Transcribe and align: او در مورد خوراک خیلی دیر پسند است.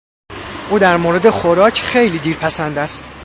او 0.69 0.79
در 0.79 0.97
مورد 0.97 1.29
خوراک 1.29 1.81
خیلی 1.81 2.19
دیر 2.19 2.37
پسند 2.37 2.77
است. 2.77 3.03